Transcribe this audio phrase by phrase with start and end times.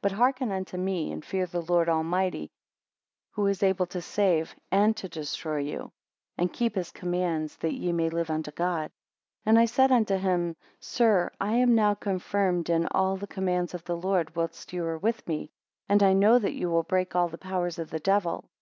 [0.00, 2.50] But hearken unto me, and fear the Lord Almighty,
[3.32, 5.92] who is able to save and to destroy you;
[6.38, 8.86] and keep his commands, that ye may live unto God.
[9.44, 13.74] 34 And I said unto him; Sir, I am now confirmed in all the commands
[13.74, 15.50] of the Lord whilst you are with me,
[15.86, 18.48] and I know that you will break all the powers of the devil.